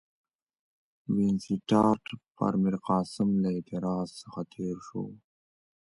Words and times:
وینسیټیارټ 1.15 2.03
پر 2.35 2.51
میرقاسم 2.63 3.29
له 3.43 3.49
اعتراض 3.55 4.07
څخه 4.21 4.41
تېر 4.53 4.77
شو. 4.87 5.03